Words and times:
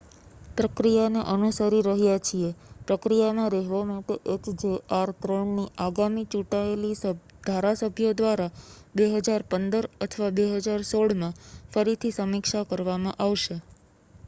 પ્રક્રિયાને 0.57 1.23
અનુસરીરહ્યા 1.31 2.21
છીએ 2.21 2.47
પ્રક્રિયામાં 2.85 3.51
રહેવા 3.51 3.81
માટે 3.89 4.15
એચજેઆર 4.31 5.11
-3 5.19 5.43
ની 5.51 5.65
આગામી 5.79 6.23
ચૂંટાયેલી 6.29 6.93
ધારાસભ્યો 7.45 8.13
દ્વારા 8.17 8.49
2015 8.95 9.83
અથવા 10.07 10.31
2016 10.39 11.19
માં 11.19 11.37
ફરીથી 11.71 12.15
સમીક્ષા 12.17 12.63
કરવામાં 12.67 13.21
આવશે 13.21 13.59